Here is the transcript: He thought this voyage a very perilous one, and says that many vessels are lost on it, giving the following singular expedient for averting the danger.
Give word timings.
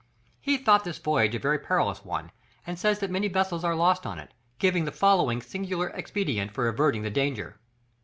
He 0.39 0.57
thought 0.57 0.83
this 0.83 0.97
voyage 0.97 1.35
a 1.35 1.37
very 1.37 1.59
perilous 1.59 2.03
one, 2.03 2.31
and 2.65 2.79
says 2.79 2.97
that 2.97 3.11
many 3.11 3.27
vessels 3.27 3.63
are 3.63 3.75
lost 3.75 4.03
on 4.07 4.17
it, 4.17 4.33
giving 4.57 4.85
the 4.85 4.91
following 4.91 5.43
singular 5.43 5.89
expedient 5.89 6.49
for 6.53 6.67
averting 6.67 7.03
the 7.03 7.11
danger. 7.11 7.59